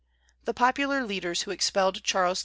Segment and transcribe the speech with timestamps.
[0.45, 2.39] The popular leaders who expelled Charles X.